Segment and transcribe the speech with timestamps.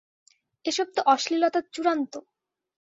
[0.65, 2.13] এসব তো অশ্লীলতার চূড়ান্ত।